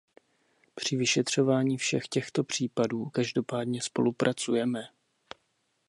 Při 0.75 0.97
vyšetřování 0.97 1.77
všech 1.77 2.07
těchto 2.07 2.43
případů 2.43 3.05
každopádně 3.05 3.81
spolupracujeme. 3.81 4.83